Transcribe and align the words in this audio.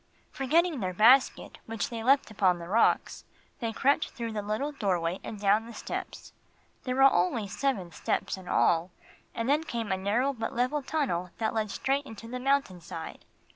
Forgetting 0.31 0.79
their 0.79 0.95
basket, 0.95 1.59
which 1.67 1.91
they 1.91 2.03
left 2.03 2.31
upon 2.31 2.57
the 2.57 2.67
rocks, 2.67 3.23
they 3.59 3.71
crept 3.71 4.09
through 4.09 4.31
the 4.31 4.41
little 4.41 4.71
doorway 4.71 5.19
and 5.23 5.39
down 5.39 5.67
the 5.67 5.75
steps. 5.75 6.33
There 6.85 6.95
were 6.95 7.03
only 7.03 7.47
seven 7.47 7.91
steps 7.91 8.35
in 8.35 8.47
all, 8.47 8.89
and 9.35 9.47
then 9.47 9.63
came 9.63 9.91
a 9.91 9.97
narrow 9.97 10.33
but 10.33 10.55
level 10.55 10.81
tunnel 10.81 11.29
that 11.37 11.53
led 11.53 11.69
straight 11.69 12.07
into 12.07 12.27
the 12.27 12.39
mountain 12.39 12.81
side. 12.81 13.25